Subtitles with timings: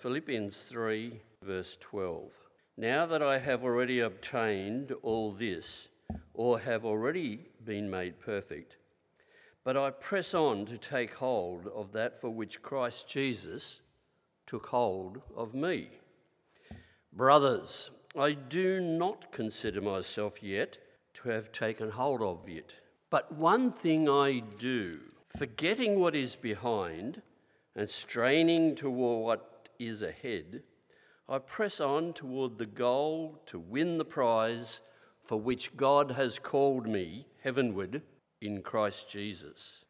[0.00, 2.30] Philippians 3, verse 12.
[2.76, 5.88] Now that I have already obtained all this,
[6.34, 8.76] or have already been made perfect,
[9.64, 13.80] but I press on to take hold of that for which Christ Jesus
[14.46, 15.88] took hold of me.
[17.12, 20.78] Brothers, I do not consider myself yet
[21.14, 22.76] to have taken hold of it.
[23.10, 25.00] But one thing I do,
[25.36, 27.20] forgetting what is behind
[27.74, 30.62] and straining toward what is ahead,
[31.28, 34.80] I press on toward the goal to win the prize
[35.24, 38.02] for which God has called me heavenward
[38.40, 39.84] in Christ Jesus.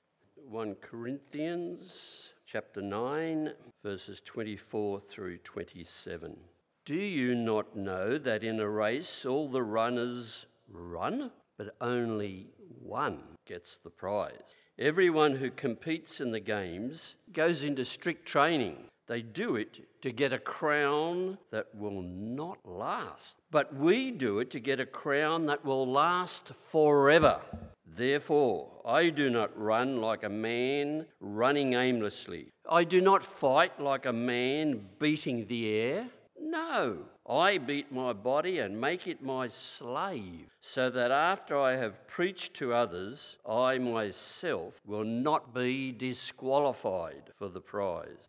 [0.48, 3.52] 1 Corinthians chapter 9
[3.84, 6.36] verses 24 through 27.
[6.84, 12.48] Do you not know that in a race all the runners run, but only
[12.82, 14.32] one gets the prize?
[14.78, 18.86] Everyone who competes in the games goes into strict training.
[19.08, 23.38] They do it to get a crown that will not last.
[23.50, 27.40] But we do it to get a crown that will last forever.
[27.86, 32.52] Therefore, I do not run like a man running aimlessly.
[32.68, 36.08] I do not fight like a man beating the air.
[36.38, 42.06] No, I beat my body and make it my slave, so that after I have
[42.06, 48.27] preached to others, I myself will not be disqualified for the prize.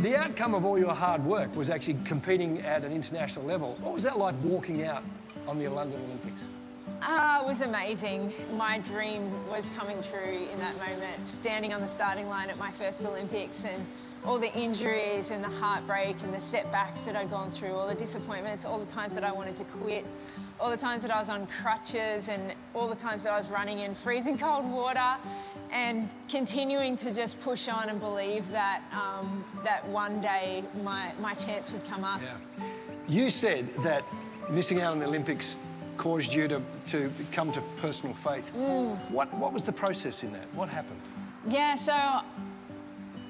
[0.00, 3.76] The outcome of all your hard work was actually competing at an international level.
[3.80, 5.02] What was that like walking out
[5.48, 6.52] on the London Olympics?
[7.02, 8.32] Uh, it was amazing.
[8.56, 12.70] My dream was coming true in that moment, standing on the starting line at my
[12.70, 13.84] first Olympics and
[14.24, 17.94] all the injuries and the heartbreak and the setbacks that I'd gone through, all the
[17.96, 20.06] disappointments, all the times that I wanted to quit,
[20.60, 23.50] all the times that I was on crutches and all the times that I was
[23.50, 25.16] running in freezing cold water
[25.72, 31.34] and continuing to just push on and believe that, um, that one day my, my
[31.34, 32.20] chance would come up.
[32.22, 32.64] Yeah.
[33.08, 34.04] You said that
[34.50, 35.58] missing out on the Olympics
[35.96, 38.52] caused you to, to come to personal faith.
[38.54, 38.96] Mm.
[39.10, 40.46] What, what was the process in that?
[40.54, 41.00] What happened?
[41.48, 41.92] Yeah, so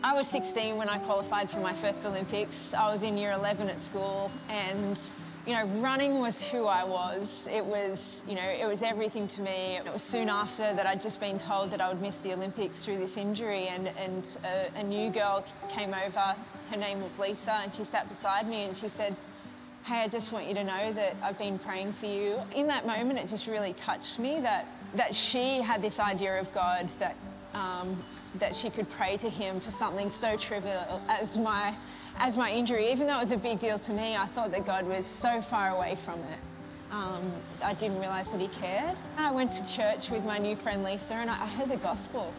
[0.03, 2.75] I was 16 when I qualified for my first Olympics.
[2.75, 5.01] I was in year 11 at school and
[5.49, 7.49] you know, running was who I was.
[7.51, 9.77] It was, you know, it was everything to me.
[9.77, 12.85] It was soon after that I'd just been told that I would miss the Olympics
[12.85, 16.37] through this injury and, and a, a new girl came over.
[16.71, 19.17] Her name was Lisa and she sat beside me and she said,
[19.85, 22.39] hey, I just want you to know that I've been praying for you.
[22.55, 24.67] In that moment, it just really touched me that,
[24.97, 27.17] that she had this idea of God, that,
[27.55, 27.97] um,
[28.35, 31.75] that she could pray to him for something so trivial as my,
[32.19, 32.91] as my injury.
[32.91, 35.41] Even though it was a big deal to me, I thought that God was so
[35.41, 36.41] far away from it.
[36.91, 38.97] Um, I didn't realise that he cared.
[39.17, 42.33] I went to church with my new friend Lisa and I heard the gospel.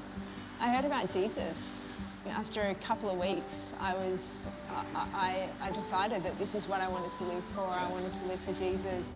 [0.59, 1.85] I heard about Jesus.
[2.31, 4.49] After a couple of weeks, I was,
[4.95, 7.65] I, I decided that this is what I wanted to live for.
[7.65, 9.13] I wanted to live for Jesus.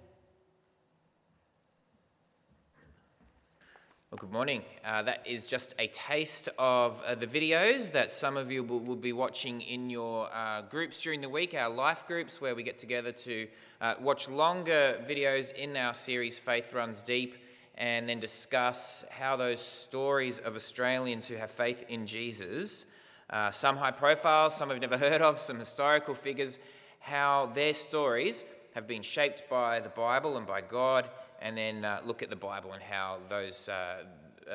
[4.13, 4.62] Well, good morning.
[4.85, 8.79] Uh, that is just a taste of uh, the videos that some of you will,
[8.79, 12.62] will be watching in your uh, groups during the week, our life groups, where we
[12.62, 13.47] get together to
[13.81, 17.38] uh, watch longer videos in our series Faith Runs Deep
[17.74, 22.85] and then discuss how those stories of Australians who have faith in Jesus
[23.31, 26.59] uh, some high profile, some I've never heard of, some historical figures,
[27.00, 28.45] how their stories
[28.75, 31.09] have been shaped by the Bible and by God,
[31.44, 34.04] and then uh, look at the Bible and how those, uh,
[34.50, 34.54] uh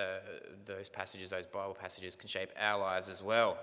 [0.65, 3.59] those passages, those Bible passages, can shape our lives as well.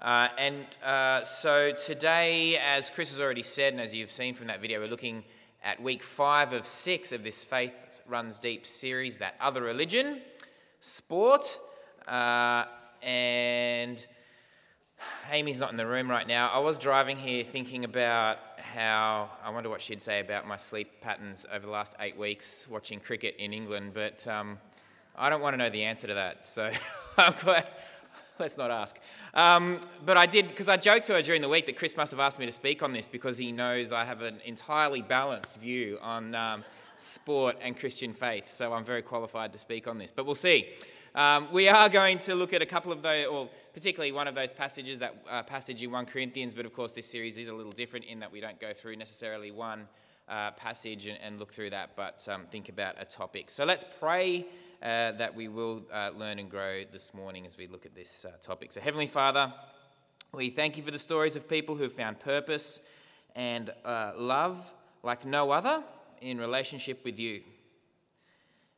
[0.00, 4.46] Uh, and uh, so today, as Chris has already said, and as you've seen from
[4.46, 5.24] that video, we're looking
[5.64, 10.20] at week five of six of this Faith Runs Deep series, that other religion,
[10.80, 11.58] sport,
[12.08, 14.06] and
[15.30, 16.48] Amy's not in the room right now.
[16.48, 18.38] I was driving here thinking about
[18.72, 22.66] how I wonder what she'd say about my sleep patterns over the last eight weeks
[22.70, 24.58] watching cricket in England, but um,
[25.14, 26.70] I don't want to know the answer to that, so
[27.18, 27.66] I'm glad.
[28.38, 28.98] Let's not ask.
[29.34, 32.12] Um, but I did, because I joked to her during the week that Chris must
[32.12, 35.58] have asked me to speak on this because he knows I have an entirely balanced
[35.58, 36.64] view on um,
[36.96, 40.10] sport and Christian faith, so I'm very qualified to speak on this.
[40.10, 40.70] But we'll see.
[41.14, 44.34] Um, we are going to look at a couple of those, or particularly one of
[44.34, 47.54] those passages, that uh, passage in 1 Corinthians, but of course this series is a
[47.54, 49.86] little different in that we don't go through necessarily one
[50.28, 53.50] uh, passage and, and, look through that, but um, think about a topic.
[53.50, 54.46] So let's pray
[54.82, 58.24] uh, that we will uh, learn and grow this morning as we look at this
[58.24, 58.72] uh, topic.
[58.72, 59.52] So, Heavenly Father,
[60.32, 62.80] we thank you for the stories of people who found purpose
[63.36, 64.64] and uh, love
[65.02, 65.82] like no other
[66.22, 67.42] in relationship with you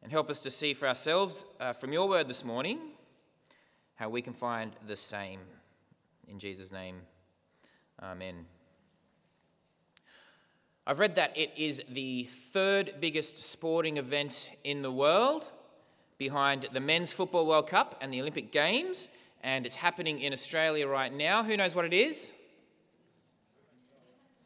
[0.04, 2.78] and help us to see for ourselves uh, from your word this morning
[3.94, 5.40] how we can find the same.
[6.28, 6.96] In Jesus' name,
[8.02, 8.44] amen.
[10.86, 15.50] I've read that it is the third biggest sporting event in the world
[16.18, 19.08] behind the Men's Football World Cup and the Olympic Games,
[19.42, 21.42] and it's happening in Australia right now.
[21.42, 22.32] Who knows what it is?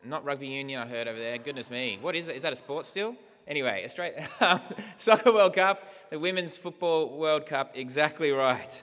[0.05, 1.37] Not rugby union, I heard over there.
[1.39, 1.99] Goodness me.
[2.01, 2.37] What is it?
[2.37, 3.17] Is that a sport still?
[3.49, 4.29] Anyway, Australia,
[4.99, 8.83] Soccer World Cup, the Women's Football World Cup, exactly right.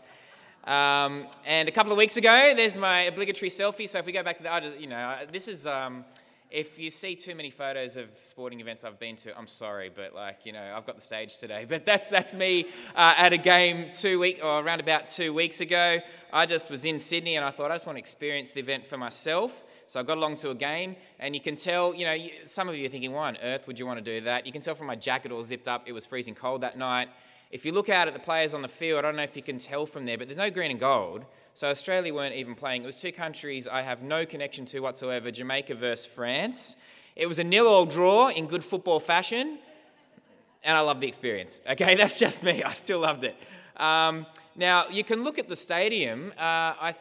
[0.63, 3.87] Um, and a couple of weeks ago, there's my obligatory selfie.
[3.87, 5.67] So if we go back to the that, you know, this is.
[5.67, 6.03] Um,
[6.51, 10.15] if you see too many photos of sporting events I've been to, I'm sorry, but
[10.15, 11.65] like you know, I've got the stage today.
[11.69, 15.59] But that's that's me uh, at a game two week or around about two weeks
[15.59, 15.99] ago.
[16.31, 18.87] I just was in Sydney and I thought I just want to experience the event
[18.87, 19.65] for myself.
[19.87, 22.15] So I got along to a game, and you can tell, you know,
[22.45, 24.45] some of you are thinking, why on earth would you want to do that?
[24.45, 27.09] You can tell from my jacket all zipped up, it was freezing cold that night.
[27.51, 29.43] If you look out at the players on the field, I don't know if you
[29.43, 31.25] can tell from there, but there's no green and gold.
[31.53, 32.83] So Australia weren't even playing.
[32.83, 36.75] It was two countries I have no connection to whatsoever Jamaica versus France.
[37.15, 39.59] It was a nil all draw in good football fashion,
[40.65, 41.61] and I loved the experience.
[41.69, 42.61] Okay, that's just me.
[42.63, 43.37] I still loved it.
[43.77, 46.33] Um, now, you can look at the stadium.
[46.37, 46.95] Uh, I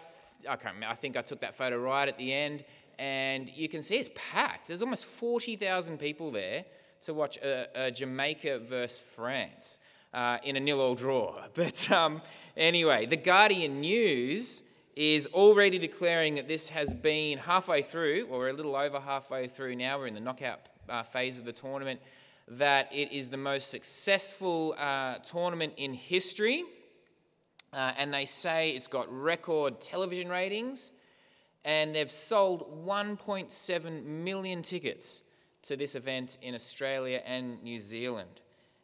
[0.49, 2.65] I can't remember, I think I took that photo right at the end,
[2.99, 4.69] and you can see it's packed.
[4.69, 6.65] There's almost 40,000 people there
[7.03, 9.79] to watch a, a Jamaica versus France
[10.13, 11.43] uh, in a nil-all draw.
[11.55, 12.23] But um,
[12.57, 14.63] anyway, the Guardian News
[14.97, 19.75] is already declaring that this has been halfway through, or a little over halfway through
[19.77, 19.99] now.
[19.99, 22.01] We're in the knockout uh, phase of the tournament.
[22.47, 26.65] That it is the most successful uh, tournament in history.
[27.75, 30.93] Uh, and they say it's got record television ratings,
[31.65, 35.23] and they've sold 1.7 million tickets
[35.63, 38.43] to this event in Australia and New Zealand.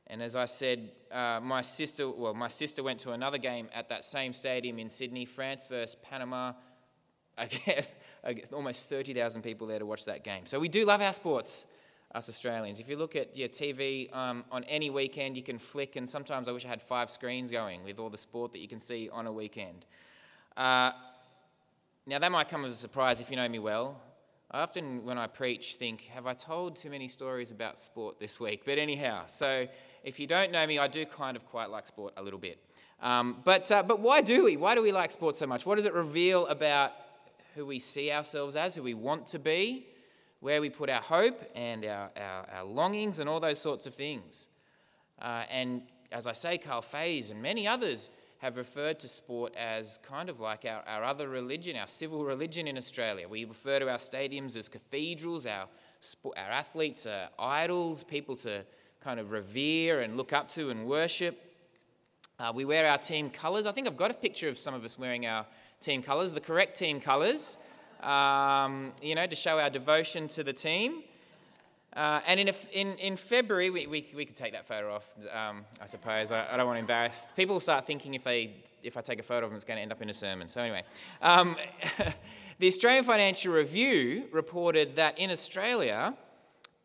[0.08, 3.88] And as I said, uh, my sister, well, my sister went to another game at
[3.90, 6.54] that same stadium in Sydney, France versus Panama.
[7.38, 10.46] Again, almost 30,000 people there to watch that game.
[10.46, 11.66] So we do love our sports
[12.14, 12.80] us Australians.
[12.80, 16.48] If you look at your TV um, on any weekend, you can flick, and sometimes
[16.48, 19.08] I wish I had five screens going with all the sport that you can see
[19.12, 19.86] on a weekend.
[20.56, 20.90] Uh,
[22.06, 24.00] now, that might come as a surprise if you know me well.
[24.50, 28.40] I often, when I preach, think, have I told too many stories about sport this
[28.40, 28.62] week?
[28.64, 29.68] But anyhow, so
[30.02, 32.58] if you don't know me, I do kind of quite like sport a little bit.
[33.00, 34.56] Um, but, uh, but why do we?
[34.56, 35.64] Why do we like sport so much?
[35.64, 36.92] What does it reveal about
[37.54, 39.86] who we see ourselves as, who we want to be?
[40.40, 43.94] Where we put our hope and our, our, our longings and all those sorts of
[43.94, 44.48] things.
[45.20, 49.98] Uh, and as I say, Carl Fays and many others have referred to sport as
[49.98, 53.28] kind of like our, our other religion, our civil religion in Australia.
[53.28, 55.66] We refer to our stadiums as cathedrals, our,
[56.24, 58.64] our athletes are idols, people to
[59.00, 61.38] kind of revere and look up to and worship.
[62.38, 63.66] Uh, we wear our team colours.
[63.66, 65.44] I think I've got a picture of some of us wearing our
[65.82, 67.58] team colours, the correct team colours
[68.02, 71.02] um, you know, to show our devotion to the team.
[71.94, 75.64] Uh, and in, in, in February, we, we, we could take that photo off, um,
[75.80, 76.30] I suppose.
[76.30, 77.32] I, I, don't want to embarrass.
[77.34, 79.82] People start thinking if, they, if I take a photo of them, it's going to
[79.82, 80.46] end up in a sermon.
[80.46, 80.84] So, anyway,
[81.20, 81.56] um,
[82.60, 86.14] the Australian Financial Review reported that in Australia,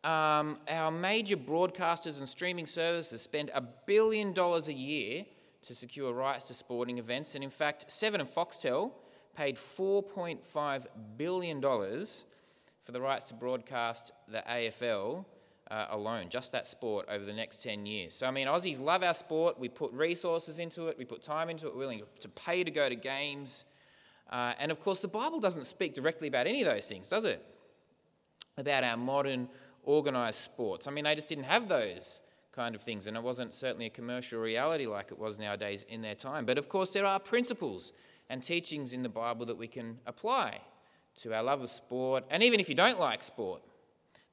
[0.02, 5.24] um, our major broadcasters and streaming services spend a billion dollars a year
[5.62, 7.36] to secure rights to sporting events.
[7.36, 8.90] And in fact, Seven and Foxtel
[9.36, 15.24] paid $4.5 billion for the rights to broadcast the AFL
[15.70, 18.14] uh, alone, just that sport, over the next 10 years.
[18.14, 19.58] So, I mean, Aussies love our sport.
[19.58, 22.70] We put resources into it, we put time into it, we're willing to pay to
[22.70, 23.64] go to games.
[24.30, 27.24] Uh, and of course, the Bible doesn't speak directly about any of those things, does
[27.24, 27.44] it?
[28.56, 29.48] About our modern
[29.86, 30.88] organised sports.
[30.88, 32.20] I mean, they just didn't have those
[32.52, 36.00] kind of things, and it wasn't certainly a commercial reality like it was nowadays in
[36.00, 36.46] their time.
[36.46, 37.92] But of course, there are principles
[38.28, 40.60] and teachings in the Bible that we can apply
[41.18, 42.24] to our love of sport.
[42.30, 43.62] And even if you don't like sport,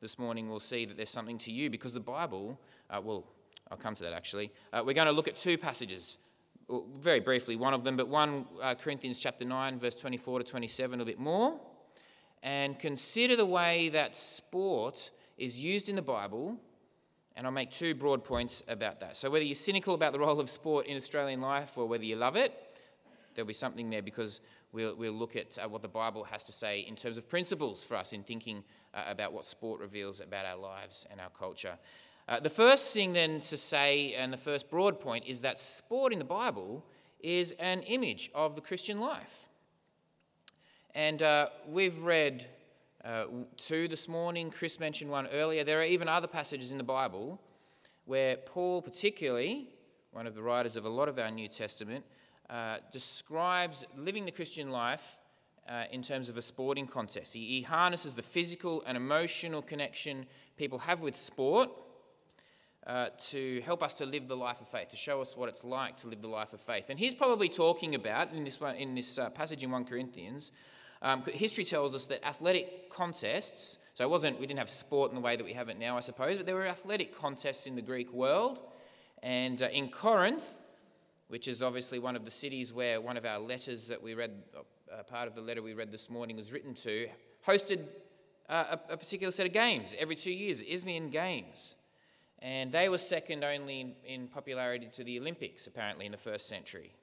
[0.02, 2.60] this morning we'll see that there's something to you because the Bible,
[2.90, 3.26] uh, well,
[3.72, 4.52] I'll come to that actually.
[4.72, 6.18] Uh, we're going to look at two passages,
[6.98, 11.02] very briefly, one of them, but 1 uh, Corinthians chapter 9, verse 24 to 27,
[11.02, 11.60] a bit more,
[12.42, 16.58] and consider the way that sport is used in the Bible.
[17.36, 19.18] And I'll make two broad points about that.
[19.18, 22.16] So, whether you're cynical about the role of sport in Australian life or whether you
[22.16, 22.54] love it,
[23.36, 26.52] there'll be something there because we'll, we'll look at uh, what the Bible has to
[26.52, 28.64] say in terms of principles for us in thinking
[28.94, 31.78] uh, about what sport reveals about our lives and our culture.
[32.28, 36.14] Uh, the first thing then to say, and the first broad point, is that sport
[36.14, 36.86] in the Bible
[37.20, 39.50] is an image of the Christian life.
[40.96, 42.46] And uh, we've read
[43.04, 43.26] uh,
[43.58, 45.64] two this morning, Chris mentioned one earlier.
[45.64, 47.42] There are even other passages in the Bible
[48.06, 49.70] where Paul, particularly,
[50.12, 52.06] one of the writers of a lot of our New Testament,
[52.54, 55.18] uh, describes living the Christian life
[55.68, 57.34] uh, in terms of a sporting contest.
[57.34, 61.72] He, he harnesses the physical and emotional connection people have with sport
[62.86, 65.64] uh, to help us to live the life of faith, to show us what it's
[65.64, 66.86] like to live the life of faith.
[66.90, 70.52] And he's probably talking about, in this, one, in this uh, passage in 1 Corinthians,
[71.02, 75.16] um, history tells us that athletic contests, so it wasn't, we didn't have sport in
[75.16, 77.76] the way that we have it now, I suppose, but there were athletic contests in
[77.76, 78.60] the Greek world.
[79.24, 80.44] And uh, in Corinth,
[81.34, 84.30] which is obviously one of the cities where one of our letters that we read,
[84.56, 87.10] uh, part of the letter we read this morning was written to,
[87.44, 87.88] hosted
[88.48, 91.74] uh, a, a, particular set of games every two years, Isthmian Games.
[92.38, 96.48] And they were second only in, in popularity to the Olympics, apparently, in the first
[96.48, 96.94] century.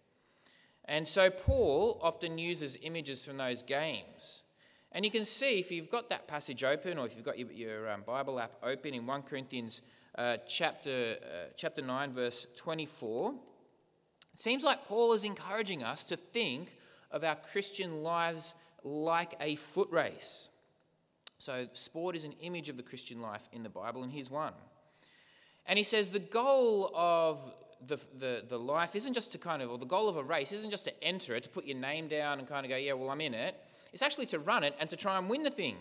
[0.84, 4.44] And so Paul often uses images from those games.
[4.92, 7.50] And you can see if you've got that passage open or if you've got your,
[7.50, 9.82] your um, Bible app open in 1 Corinthians
[10.16, 13.34] uh, chapter, uh, chapter 9, verse 24,
[14.40, 16.72] it seems like Paul is encouraging us to think
[17.10, 20.48] of our Christian lives like a foot race.
[21.36, 24.54] So, sport is an image of the Christian life in the Bible, and here's one.
[25.66, 27.52] And he says the goal of
[27.86, 30.52] the, the, the life isn't just to kind of, or the goal of a race
[30.52, 32.94] isn't just to enter it, to put your name down and kind of go, yeah,
[32.94, 33.54] well, I'm in it.
[33.92, 35.76] It's actually to run it and to try and win the thing.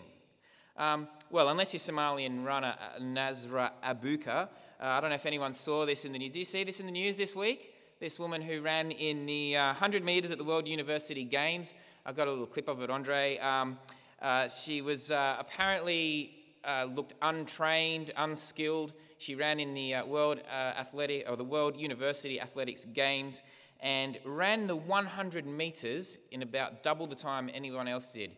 [0.76, 4.28] Um, well, unless you're Somalian runner uh, Nasra Abukar.
[4.28, 4.48] Uh,
[4.80, 6.32] I don't know if anyone saw this in the news.
[6.34, 7.69] Did you see this in the news this week?
[8.00, 11.74] This woman who ran in the uh, 100 metres at the World University Games.
[12.06, 13.36] I've got a little clip of it, Andre.
[13.36, 13.78] Um,
[14.22, 18.94] uh, she was uh, apparently uh, looked untrained, unskilled.
[19.18, 23.42] She ran in the uh, World Athletic or the World University Athletics Games
[23.80, 28.30] and ran the 100 meters in about double the time anyone else did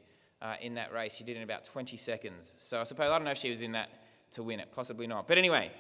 [0.61, 1.15] in that race.
[1.15, 2.51] She did in about 20 seconds.
[2.57, 3.91] So I suppose I don't know if she was in that
[4.33, 5.29] to win it, possibly not.
[5.29, 5.71] But anyway,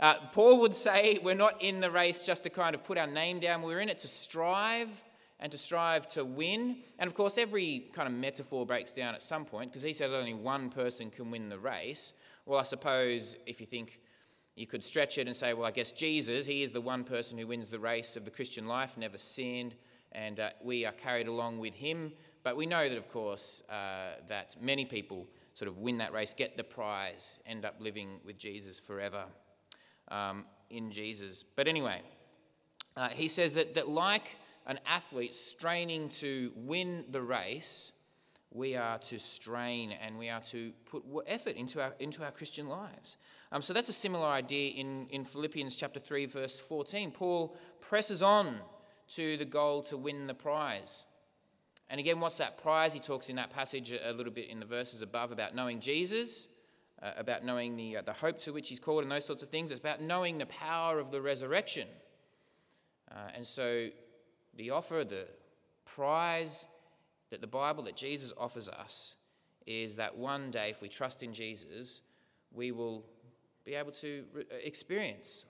[0.00, 3.06] uh, Paul would say we're not in the race just to kind of put our
[3.06, 3.62] name down.
[3.62, 4.88] We're in it to strive
[5.40, 6.78] and to strive to win.
[6.98, 10.10] And of course, every kind of metaphor breaks down at some point because he said
[10.10, 12.12] only one person can win the race.
[12.46, 14.00] Well, I suppose if you think
[14.54, 17.36] you could stretch it and say, well, I guess Jesus, he is the one person
[17.36, 19.74] who wins the race of the Christian life, never sinned,
[20.12, 22.12] and uh, we are carried along with him.
[22.44, 26.34] But we know that, of course, uh, that many people sort of win that race,
[26.34, 29.24] get the prize, end up living with Jesus forever
[30.10, 31.44] um, in Jesus.
[31.56, 32.02] But anyway,
[32.96, 34.36] uh, he says that, that like
[34.66, 37.92] an athlete straining to win the race,
[38.50, 42.68] we are to strain and we are to put effort into our, into our Christian
[42.68, 43.16] lives.
[43.52, 47.10] Um, so that's a similar idea in, in Philippians chapter 3, verse 14.
[47.10, 48.56] Paul presses on
[49.14, 51.04] to the goal to win the prize.
[51.90, 52.92] And again, what's that prize?
[52.92, 56.48] He talks in that passage a, little bit in the verses above about knowing Jesus,
[57.02, 59.50] uh, about knowing the, uh, the hope to which he's called, and those sorts of
[59.50, 59.70] things.
[59.70, 61.88] It's about knowing the power of the resurrection.
[63.10, 63.88] Uh, and so
[64.56, 65.26] the offer, the
[65.84, 66.66] prize
[67.30, 69.14] that the Bible, that Jesus offers us,
[69.66, 72.00] is that one day, if we trust in Jesus,
[72.52, 73.04] we will
[73.64, 75.44] be able to re- uh, experience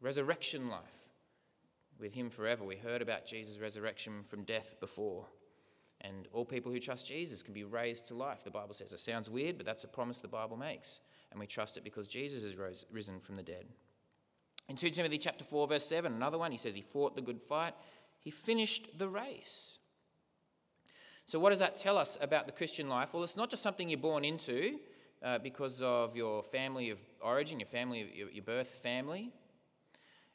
[0.00, 1.12] resurrection life
[1.98, 2.64] with Him forever.
[2.64, 5.26] We heard about Jesus' resurrection from death before.
[6.02, 8.92] And all people who trust Jesus can be raised to life, the Bible says.
[8.92, 11.00] It sounds weird, but that's a promise the Bible makes.
[11.30, 13.64] And we trust it because Jesus has rose, risen from the dead.
[14.68, 17.40] In 2 Timothy chapter 4, verse 7, another one, he says he fought the good
[17.40, 17.74] fight,
[18.20, 19.78] he finished the race.
[21.26, 23.12] So, what does that tell us about the Christian life?
[23.12, 24.78] Well, it's not just something you're born into
[25.22, 29.30] uh, because of your family of origin, your family, your, your birth family.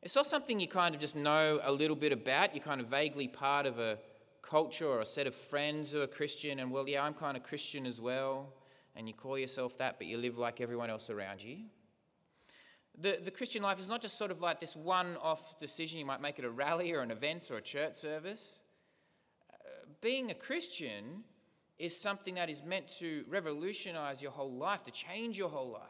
[0.02, 2.54] It's not something you kind of just know a little bit about.
[2.54, 3.98] You're kind of vaguely part of a
[4.44, 7.42] culture or a set of friends who are Christian, and well, yeah, I'm kind of
[7.42, 8.54] Christian as well,
[8.96, 11.58] and you call yourself that, but you live like everyone else around you.
[13.02, 16.06] The, the Christian life is not just sort of like this one off decision you
[16.06, 18.62] might make at a rally or an event or a church service.
[19.52, 19.56] Uh,
[20.02, 21.24] being a Christian
[21.80, 25.82] is something that is meant to revolutionize your whole life, to change your whole life,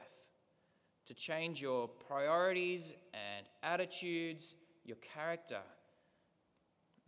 [1.07, 4.55] to change your priorities and attitudes,
[4.85, 5.59] your character,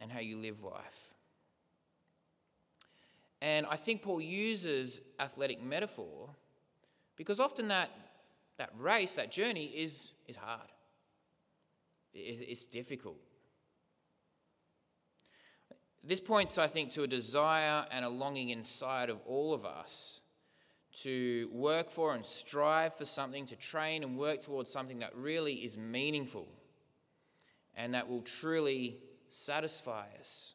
[0.02, 1.14] and how you live life.
[3.42, 6.30] And I think Paul uses athletic metaphor
[7.15, 7.89] because often that,
[8.58, 10.70] that race, that journey is, is hard,
[12.13, 13.18] it's difficult.
[16.04, 20.22] This points, I think, to a desire and a longing inside of all of us
[21.01, 25.56] to work for and strive for something, to train and work towards something that really
[25.56, 26.48] is meaningful
[27.75, 28.98] and that will truly
[29.30, 30.54] satisfy us.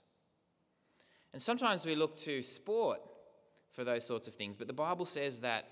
[1.33, 3.01] And sometimes we look to sport
[3.73, 5.67] for those sorts of things, but the Bible says that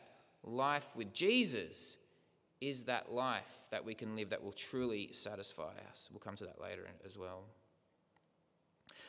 [0.45, 1.97] life with Jesus
[2.61, 6.09] is that life that we can live that will truly satisfy us.
[6.11, 7.43] We'll come to that later as well.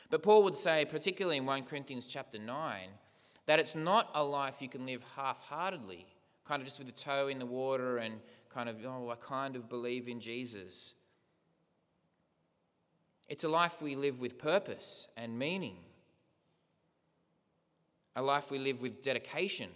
[0.08, 2.88] But Paul would say, particularly in 1 Corinthians chapter 9,
[3.46, 6.06] that it's not a life you can live half heartedly,
[6.46, 8.14] kind of just with a toe in the water and
[8.52, 10.94] kind of, oh, I kind of believe in Jesus.
[13.28, 15.76] It's a life we live with purpose and meaning,
[18.16, 19.70] a life we live with dedication.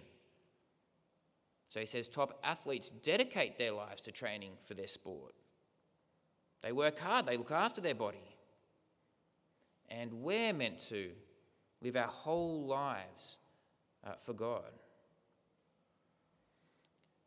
[1.69, 5.35] So he says top athletes dedicate their lives to training for their sport.
[6.62, 8.37] They work hard, they look after their body.
[9.88, 11.11] And we're meant to
[11.83, 13.37] live our whole lives
[14.03, 14.71] uh, for God.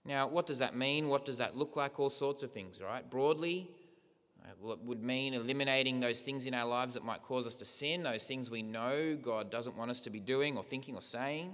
[0.06, 1.10] Now, what does that mean?
[1.10, 2.00] What does that look like?
[2.00, 3.08] All sorts of things, right?
[3.10, 3.70] Broadly,
[4.50, 8.04] it would mean eliminating those things in our lives that might cause us to sin,
[8.04, 11.54] those things we know God doesn't want us to be doing or thinking or saying.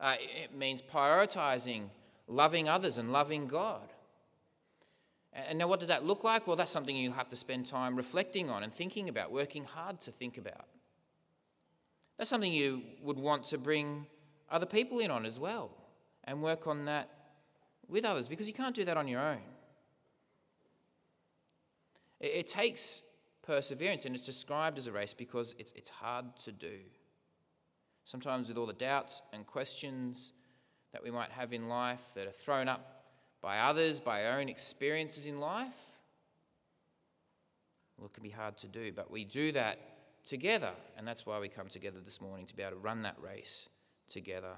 [0.00, 1.84] Uh, it means prioritizing
[2.26, 3.92] loving others and loving God.
[5.32, 6.46] And now, what does that look like?
[6.46, 10.00] Well, that's something you'll have to spend time reflecting on and thinking about, working hard
[10.02, 10.66] to think about.
[12.16, 14.06] That's something you would want to bring
[14.50, 15.70] other people in on as well
[16.24, 17.08] and work on that
[17.88, 19.40] with others because you can't do that on your own.
[22.20, 23.02] It, it takes
[23.42, 26.78] perseverance and it's described as a race because it's, it's hard to do.
[28.04, 30.32] Sometimes, with all the doubts and questions
[30.92, 33.04] that we might have in life that are thrown up
[33.42, 35.76] by others, by our own experiences in life,
[37.98, 38.92] well, it can be hard to do.
[38.92, 39.78] But we do that
[40.24, 43.16] together, and that's why we come together this morning to be able to run that
[43.20, 43.68] race
[44.08, 44.54] together.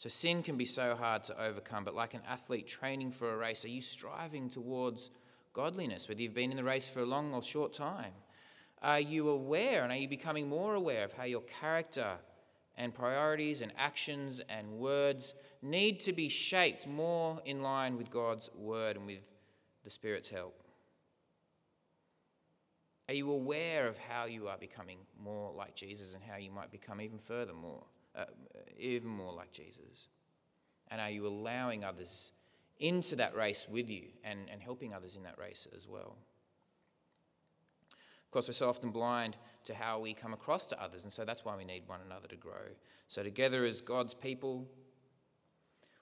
[0.00, 3.36] So, sin can be so hard to overcome, but like an athlete training for a
[3.36, 5.10] race, are you striving towards
[5.52, 8.14] godliness, whether you've been in the race for a long or short time?
[8.80, 12.12] Are you aware and are you becoming more aware of how your character
[12.78, 18.48] and priorities and actions and words need to be shaped more in line with God's
[18.54, 19.20] word and with
[19.84, 20.62] the Spirit's help?
[23.06, 26.70] Are you aware of how you are becoming more like Jesus and how you might
[26.70, 27.84] become even further more,
[28.16, 28.24] uh,
[28.78, 30.08] even more like Jesus?
[30.88, 32.32] And are you allowing others
[32.78, 36.16] into that race with you and, and helping others in that race as well?
[38.30, 41.24] Of course, we're so often blind to how we come across to others, and so
[41.24, 42.62] that's why we need one another to grow.
[43.08, 44.68] So, together as God's people,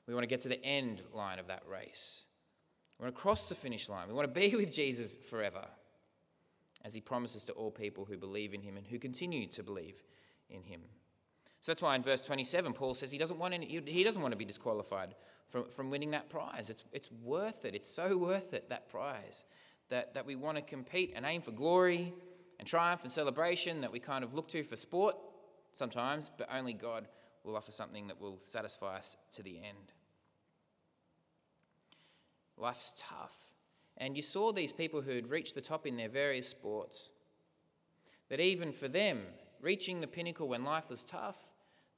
[0.07, 2.25] we want to get to the end line of that race.
[2.99, 4.09] We want to cross the finish line.
[4.09, 5.65] We want to be with Jesus forever,
[6.85, 10.03] as he promises to all people who believe in him and who continue to believe
[10.51, 10.83] in him.
[11.61, 14.33] So that's why in verse 27, Paul says he doesn't want, any, he doesn't want
[14.33, 15.15] to be disqualified
[15.49, 16.71] from, from winning that prize.
[16.71, 17.75] It's, it's worth it.
[17.75, 19.45] It's so worth it, that prize
[19.89, 22.13] that, that we want to compete and aim for glory
[22.59, 25.17] and triumph and celebration that we kind of look to for sport
[25.73, 27.09] sometimes, but only God
[27.45, 29.93] will offer something that will satisfy us to the end.
[32.57, 33.37] Life's tough.
[33.97, 37.11] And you saw these people who had reached the top in their various sports,
[38.29, 39.23] that even for them,
[39.61, 41.37] reaching the pinnacle when life was tough,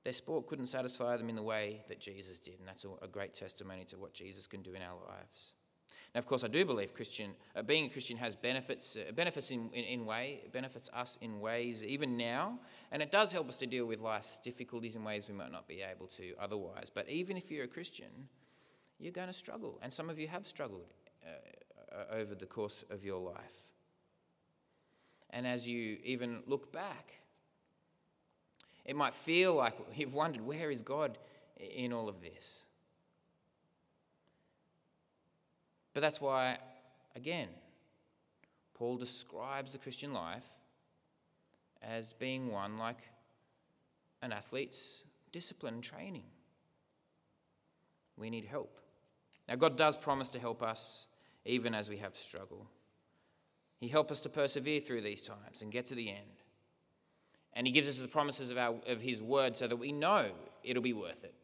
[0.05, 2.59] their sport couldn't satisfy them in the way that Jesus did.
[2.59, 5.53] And that's a great testimony to what Jesus can do in our lives.
[6.15, 9.51] Now, of course, I do believe Christian uh, being a Christian has benefits, uh, benefits
[9.53, 12.59] in, in, in way, benefits us in ways even now,
[12.91, 15.69] and it does help us to deal with life's difficulties in ways we might not
[15.69, 16.91] be able to otherwise.
[16.93, 18.29] But even if you're a Christian,
[18.99, 20.93] you're going to struggle, and some of you have struggled
[21.25, 23.63] uh, uh over the course of your life.
[25.31, 27.21] And as you even look back,
[28.85, 31.19] it might feel like you've wondered, where is God
[31.59, 32.65] in all of this?
[35.93, 36.59] But that's why,
[37.15, 37.49] again,
[38.75, 40.45] Paul describes the Christian life
[41.83, 43.03] as being one like
[44.23, 46.25] an athlete's discipline and training.
[48.17, 48.81] We need help.
[49.49, 51.07] Now, God does promise to help us
[51.45, 52.67] even as we have struggle.
[53.79, 56.40] He helps us to persevere through these times and get to the end.
[57.55, 60.27] And He gives us the promises of, our, of His word so that we know
[60.63, 61.35] it'll be worth it,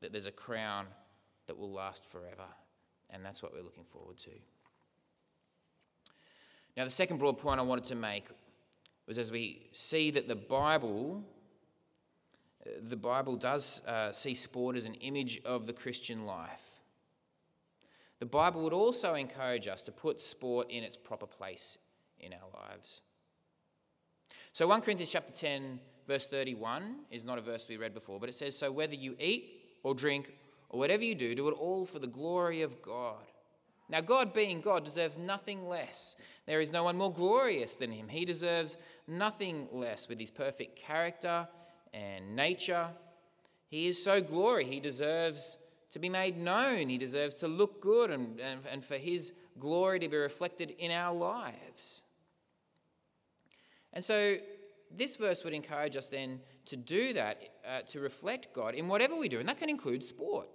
[0.00, 0.86] that there's a crown
[1.46, 2.46] that will last forever
[3.12, 4.30] and that's what we're looking forward to.
[6.76, 8.28] Now, the second broad point I wanted to make
[9.06, 11.22] was as we see that the Bible,
[12.66, 16.80] uh, the Bible does uh, see sport as an image of the Christian life.
[18.20, 21.76] The Bible would also encourage us to put sport in its proper place
[22.18, 23.02] in our lives.
[24.52, 28.28] So 1 Corinthians chapter 10 verse 31 is not a verse we read before, but
[28.28, 30.30] it says so whether you eat or drink
[30.68, 33.24] or whatever you do, do it all for the glory of God.
[33.88, 36.16] Now, God being God deserves nothing less.
[36.46, 38.08] There is no one more glorious than him.
[38.08, 41.46] He deserves nothing less with his perfect character
[41.92, 42.88] and nature.
[43.68, 44.64] He is so glory.
[44.64, 45.58] He deserves
[45.90, 46.88] to be made known.
[46.88, 50.90] He deserves to look good and, and, and for his glory to be reflected in
[50.90, 52.02] our lives.
[53.92, 54.36] And so
[54.96, 59.16] this verse would encourage us then to do that, uh, to reflect God in whatever
[59.16, 60.48] we do, and that can include sport.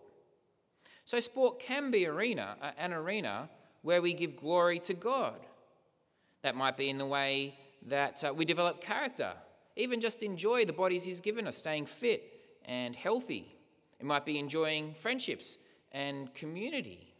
[1.05, 3.49] So sport can be arena, uh, an arena
[3.81, 5.39] where we give glory to God.
[6.41, 7.55] That might be in the way
[7.87, 9.33] that uh, we develop character,
[9.75, 12.23] even just enjoy the bodies He's given us, staying fit
[12.65, 13.55] and healthy.
[13.99, 15.57] It might be enjoying friendships
[15.91, 17.13] and community.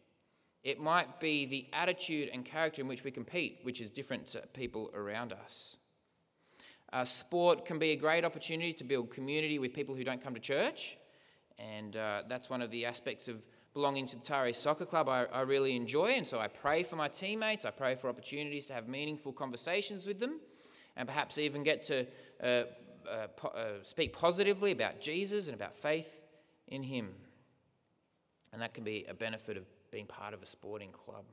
[0.64, 4.42] It might be the attitude and character in which we compete, which is different to
[4.54, 5.78] people around us.
[6.94, 10.34] Uh, sport can be a great opportunity to build community with people who don't come
[10.34, 10.98] to church,
[11.60, 13.42] and uh, that's one of the aspects of
[13.74, 16.14] belonging to the Tare Soccer Club I, I, really enjoy.
[16.14, 20.08] And so I pray for my teammates, I pray for opportunities to have meaningful conversations
[20.08, 20.40] with them,
[20.96, 22.08] and perhaps even get to
[22.42, 26.10] uh, uh po- uh, speak positively about Jesus and about faith
[26.70, 27.10] in Him.
[28.54, 31.26] And that can be a benefit of being part of a sporting club.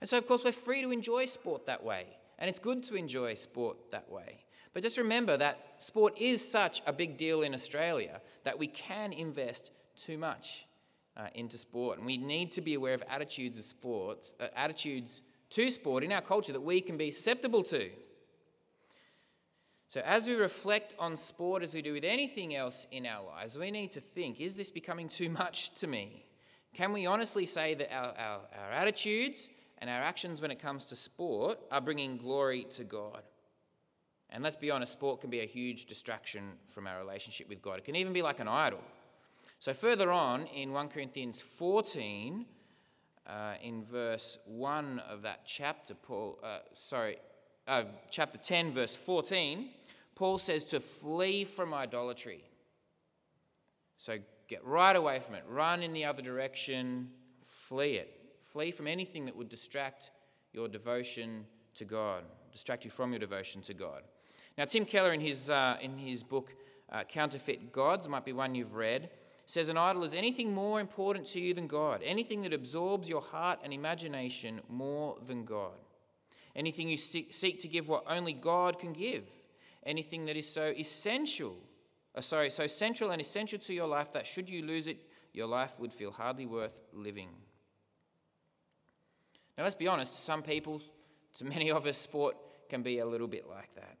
[0.00, 2.06] And so, of course, we're free to enjoy sport that way.
[2.38, 4.44] And it's good to enjoy sport that way.
[4.72, 9.12] But just remember that sport is such a big deal in Australia that we can
[9.12, 10.66] invest too much
[11.16, 11.98] uh, into sport.
[11.98, 16.12] And we need to be aware of attitudes of sports, uh, attitudes to sport in
[16.12, 17.90] our culture that we can be susceptible to.
[19.88, 23.56] So, as we reflect on sport as we do with anything else in our lives,
[23.56, 26.26] we need to think is this becoming too much to me?
[26.74, 29.48] Can we honestly say that our, our, our attitudes
[29.78, 33.22] and our actions when it comes to sport are bringing glory to God.
[34.30, 37.78] And let's be honest, sport can be a huge distraction from our relationship with God.
[37.78, 38.80] It can even be like an idol.
[39.60, 42.44] So, further on in 1 Corinthians 14,
[43.26, 47.16] uh, in verse 1 of that chapter, Paul, uh, sorry,
[47.66, 49.70] uh, chapter 10, verse 14,
[50.14, 52.44] Paul says to flee from idolatry.
[53.96, 57.10] So, get right away from it, run in the other direction,
[57.44, 58.17] flee it.
[58.58, 60.10] Flee from anything that would distract
[60.52, 64.02] your devotion to God, distract you from your devotion to God.
[64.56, 66.56] Now, Tim Keller, in his, uh, in his book,
[66.90, 69.10] uh, Counterfeit Gods, might be one you've read,
[69.46, 73.20] says an idol is anything more important to you than God, anything that absorbs your
[73.20, 75.78] heart and imagination more than God,
[76.56, 79.22] anything you seek, to give what only God can give,
[79.86, 81.54] anything that is so essential,
[82.16, 85.46] uh, sorry, so central and essential to your life that should you lose it, your
[85.46, 87.28] life would feel hardly worth living.
[89.58, 90.80] Now, let's be honest, some people,
[91.34, 92.36] to many of us, sport
[92.70, 93.96] can be a little bit like that.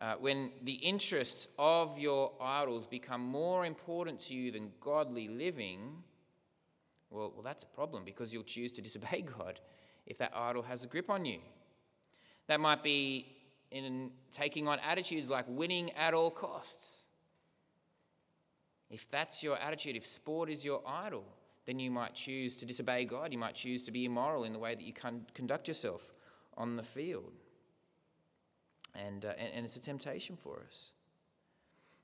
[0.00, 5.96] Uh, when the interests of your idols become more important to you than godly living,
[7.10, 9.58] well, well, that's a problem because you'll choose to disobey God
[10.06, 11.40] if that idol has a grip on you.
[12.46, 13.26] That might be
[13.72, 17.02] in taking on attitudes like winning at all costs.
[18.90, 21.24] If that's your attitude, if sport is your idol,
[21.66, 23.32] then you might choose to disobey God.
[23.32, 26.12] You might choose to be immoral in the way that you con- conduct yourself
[26.56, 27.32] on the field.
[28.94, 30.92] And, uh, and, and, it's a temptation for us.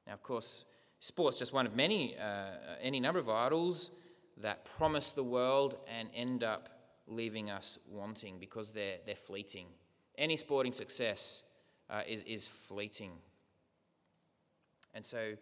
[0.07, 0.65] Now, of course,
[0.99, 3.91] sport's just one of many, uh, any number of idols
[4.39, 9.67] that promise the world and end up leaving us wanting because they're, they're fleeting.
[10.19, 11.45] Any sporting success
[11.89, 13.13] uh, is, is fleeting.
[14.95, 15.35] And so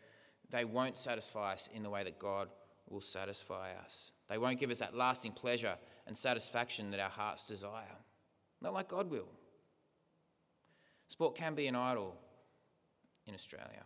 [0.50, 2.48] they won't satisfy us in the way that God
[2.90, 4.12] will satisfy us.
[4.28, 7.96] They won't give us that lasting pleasure and satisfaction that our hearts desire.
[8.60, 9.28] Not like God will.
[11.08, 12.14] Sport can be an idol
[13.26, 13.84] in Australia.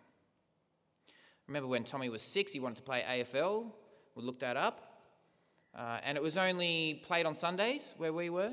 [1.46, 3.66] Remember when Tommy was six, he wanted to play AFL.
[4.14, 4.88] We looked that up.
[5.74, 8.52] Uh, and it was only played on Sundays where we were.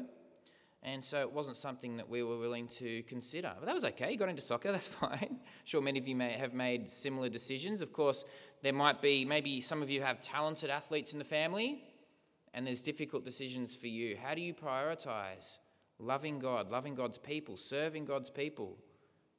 [0.82, 3.52] And so it wasn't something that we were willing to consider.
[3.60, 4.12] But that was okay.
[4.12, 5.40] He got into soccer, that's fine.
[5.66, 7.82] sure, many of you may have made similar decisions.
[7.82, 8.24] Of course,
[8.62, 11.84] there might be, maybe some of you have talented athletes in the family,
[12.54, 14.18] and there's difficult decisions for you.
[14.22, 15.58] How do you prioritize
[16.00, 18.78] loving God, loving God's people, serving God's people,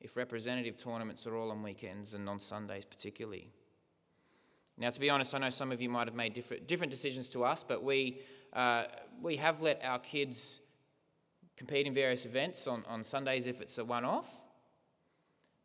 [0.01, 3.51] if representative tournaments are all on weekends and on Sundays, particularly?
[4.77, 7.29] Now, to be honest, I know some of you might have made different, different decisions
[7.31, 8.21] to us, but we,
[8.53, 8.85] uh,
[9.21, 10.61] we have let our kids
[11.61, 14.41] compete in various events on, on Sundays if it's a one off.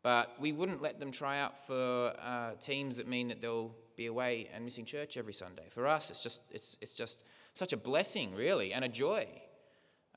[0.02, 4.04] But we wouldn't let them try out for uh, teams that mean that they'll be
[4.04, 5.62] away and missing church every Sunday.
[5.70, 9.26] For us, it's just, it's, it's just such a blessing, really, and a joy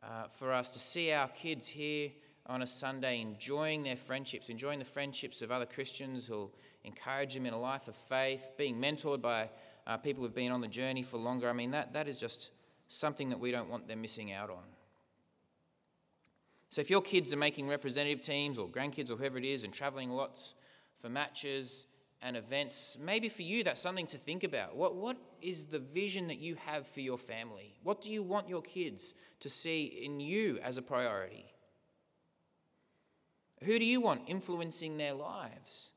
[0.04, 2.10] uh, for us to see our kids here
[2.46, 7.46] on a Sunday enjoying their friendships, enjoying the friendships of other Christians who'll encourage them
[7.46, 9.50] in a life of faith, being mentored by
[9.88, 11.50] uh, people who've been on the journey for longer.
[11.50, 12.50] I mean, that, that is just
[12.89, 14.63] something that we don't want them missing out on.
[16.69, 19.73] So if your kids are making representative teams or grandkids or whoever it is and
[19.73, 20.53] traveling lots
[20.99, 21.88] for matches
[22.21, 24.75] and events, maybe for you that's something to think about.
[24.75, 27.75] What, what is the vision that you have for your family?
[27.84, 31.45] What do you want your kids to see in you as a priority?
[33.63, 35.89] Who do you want influencing their lives?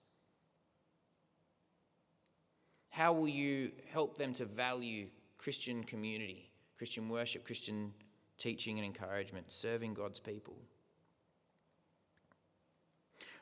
[2.89, 5.09] How will you help them to value
[5.39, 7.93] Christian community, Christian worship, Christian
[8.43, 10.57] teaching and encouragement, serving God's people?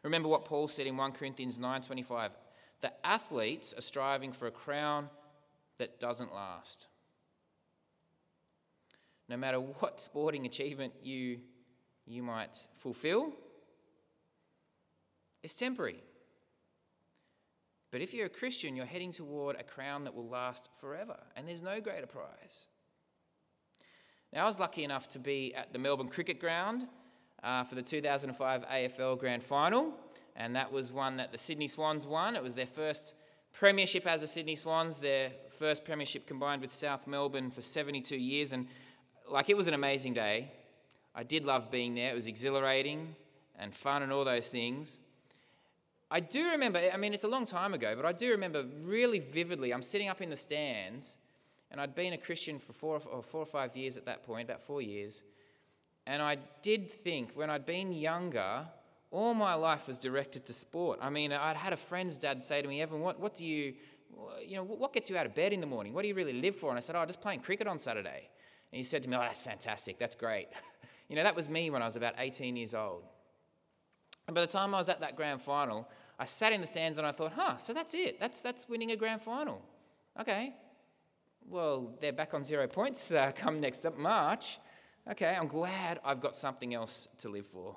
[0.02, 2.32] Remember what Paul said in 1 Corinthians 9:25,
[2.80, 5.10] the athletes are striving for a crown
[5.78, 6.86] that doesn't last.
[9.28, 11.40] No matter what sporting achievement you,
[12.06, 13.32] you might fulfill,
[15.42, 16.02] it's temporary.
[17.90, 21.46] But if you're a Christian, you're heading toward a crown that will last forever, and
[21.46, 22.66] there's no greater prize.
[24.32, 26.86] Now, I was lucky enough to be at the Melbourne Cricket Ground
[27.42, 29.92] uh, for the 2005 AFL Grand Final,
[30.36, 32.36] and that was one that the Sydney Swans won.
[32.36, 33.14] It was their first
[33.52, 38.52] premiership as the Sydney Swans, their first premiership combined with South Melbourne for 72 years,
[38.52, 38.68] and
[39.28, 40.52] like it was an amazing day.
[41.12, 42.12] I did love being there.
[42.12, 43.16] It was exhilarating
[43.58, 44.98] and fun and all those things.
[46.08, 49.18] I do remember, I mean, it's a long time ago, but I do remember really
[49.18, 49.74] vividly.
[49.74, 51.16] I'm sitting up in the stands,
[51.70, 54.48] and I'd been a Christian for four or, four or five years at that point,
[54.48, 55.22] about four years.
[56.06, 58.66] And I did think when I'd been younger,
[59.10, 60.98] all my life was directed to sport.
[61.02, 63.74] I mean, I'd had a friend's dad say to me, Evan, what, what do you,
[64.44, 65.92] you know, what gets you out of bed in the morning?
[65.92, 66.70] What do you really live for?
[66.70, 68.28] And I said, oh, just playing cricket on Saturday.
[68.72, 69.98] And he said to me, oh, that's fantastic.
[69.98, 70.48] That's great.
[71.08, 73.02] you know, that was me when I was about 18 years old.
[74.26, 76.98] And by the time I was at that grand final, I sat in the stands
[76.98, 78.20] and I thought, huh, so that's it.
[78.20, 79.60] That's, that's winning a grand final.
[80.20, 80.54] Okay.
[81.48, 84.58] Well, they're back on zero points uh, come next up March.
[85.10, 87.76] Okay, I'm glad I've got something else to live for.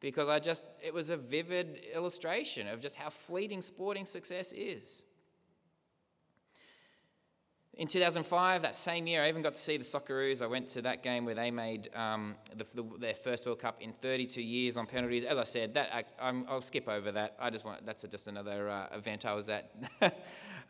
[0.00, 5.04] Because I just, it was a vivid illustration of just how fleeting sporting success is.
[7.78, 10.42] In 2005, that same year, I even got to see the Socceroos.
[10.42, 13.80] I went to that game where they made um, the, the, their first World Cup
[13.80, 15.24] in 32 years on penalties.
[15.24, 17.34] As I said, that I, will skip over that.
[17.40, 19.72] I just want that's a, just another uh, event I was at.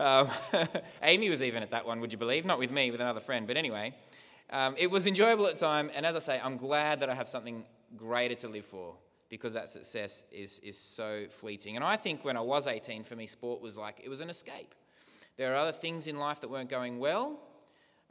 [0.00, 0.30] um,
[1.02, 2.44] Amy was even at that one, would you believe?
[2.44, 3.48] Not with me, with another friend.
[3.48, 3.96] But anyway,
[4.50, 5.90] um, it was enjoyable at the time.
[5.92, 7.64] And as I say, I'm glad that I have something
[7.96, 8.94] greater to live for
[9.28, 11.74] because that success is, is so fleeting.
[11.74, 14.30] And I think when I was 18, for me, sport was like it was an
[14.30, 14.72] escape.
[15.36, 17.38] There are other things in life that weren't going well.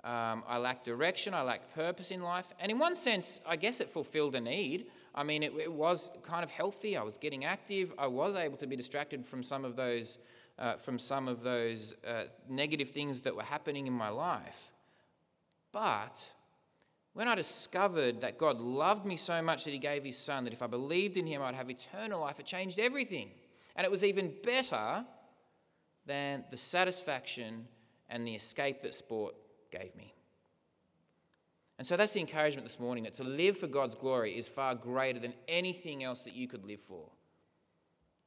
[0.04, 2.48] Um, I lacked direction, I lacked purpose in life.
[2.60, 4.88] And in one sense, I guess it fulfilled a need.
[5.14, 6.98] I mean, it, it was kind of healthy.
[6.98, 7.94] I was getting active.
[8.00, 10.18] I was able to be distracted from some of those,
[10.58, 14.72] uh, from some of those uh, negative things that were happening in my life.
[15.72, 16.32] But
[17.14, 20.54] when I discovered that God loved me so much that He gave His Son, that
[20.54, 23.30] if I believed in Him, I'd have eternal life, it changed everything.
[23.76, 25.06] And it was even better
[26.06, 27.68] than the satisfaction
[28.10, 29.36] and the escape that sport
[29.72, 30.14] gave me.
[31.78, 34.76] And so that's the encouragement this morning that to live for God's glory is far
[34.76, 37.10] greater than anything else that you could live for.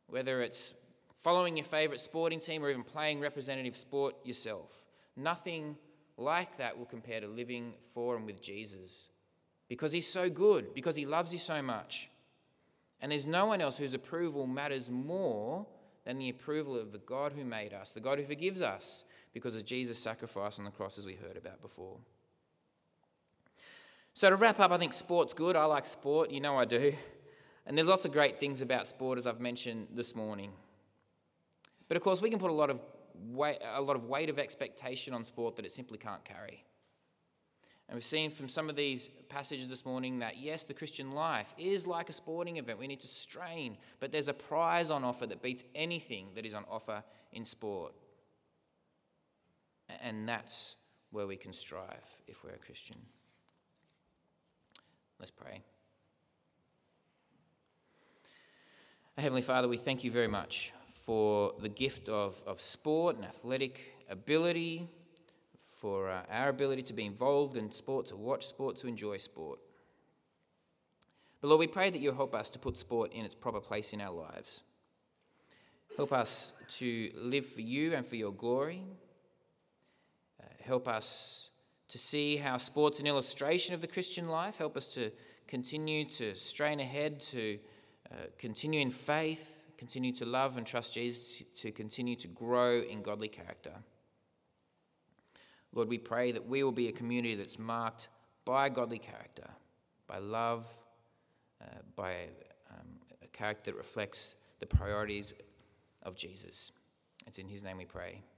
[0.08, 0.74] Whether it's
[1.16, 4.70] following your favourite sporting team or even playing representative sport yourself,
[5.16, 5.76] nothing
[6.16, 9.08] like that will compare to living for and with Jesus
[9.68, 12.10] because he's so good, because he loves you so much.
[13.00, 15.66] And there's no one else whose approval matters more
[16.04, 19.56] than the approval of the God who made us, the God who forgives us because
[19.56, 21.96] of Jesus' sacrifice on the cross, as we heard about before.
[24.12, 25.56] So, to wrap up, I think sport's good.
[25.56, 26.94] I like sport, you know I do.
[27.66, 30.52] And there's lots of great things about sport, as I've mentioned this morning.
[31.88, 32.80] But of course, we can put a lot of
[33.14, 36.64] weight, a lot of weight of expectation on sport that it simply can't carry.
[37.88, 41.54] And we've seen from some of these passages this morning that yes, the Christian life
[41.58, 42.78] is like a sporting event.
[42.78, 46.54] We need to strain, but there's a prize on offer that beats anything that is
[46.54, 47.92] on offer in sport.
[50.00, 50.76] And that's
[51.10, 52.96] where we can strive if we're a Christian.
[55.18, 55.60] Let's pray.
[59.16, 60.72] Heavenly Father, we thank you very much
[61.04, 64.88] for the gift of, of sport and athletic ability
[65.84, 69.58] for uh, our ability to be involved in sport, to watch sport, to enjoy sport.
[71.42, 73.92] But Lord, we pray that you'll help us to put sport in its proper place
[73.92, 74.62] in our lives.
[75.98, 78.82] Help us to live for you and for your glory.
[80.42, 81.50] Uh, help us
[81.88, 84.56] to see how sport's an illustration of the Christian life.
[84.56, 85.10] Help us to
[85.46, 87.58] continue to strain ahead, to
[88.10, 93.02] uh, continue in faith, continue to love and trust Jesus, to continue to grow in
[93.02, 93.74] godly character.
[95.74, 98.08] Lord, we pray that we will be a community that's marked
[98.44, 99.48] by godly character,
[100.06, 100.66] by love,
[101.60, 102.28] uh, by
[102.70, 102.86] um,
[103.22, 105.34] a character that reflects the priorities
[106.02, 106.70] of Jesus.
[107.26, 108.22] It's in his name we pray.